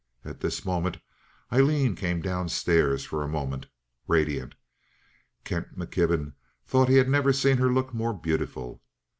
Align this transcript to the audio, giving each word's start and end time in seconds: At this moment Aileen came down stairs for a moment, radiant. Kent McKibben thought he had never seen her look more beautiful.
At 0.25 0.39
this 0.39 0.65
moment 0.65 0.97
Aileen 1.53 1.95
came 1.95 2.21
down 2.23 2.49
stairs 2.49 3.05
for 3.05 3.21
a 3.21 3.27
moment, 3.27 3.67
radiant. 4.07 4.55
Kent 5.43 5.77
McKibben 5.77 6.33
thought 6.65 6.89
he 6.89 6.95
had 6.97 7.07
never 7.07 7.31
seen 7.31 7.57
her 7.57 7.71
look 7.71 7.93
more 7.93 8.11
beautiful. 8.15 8.81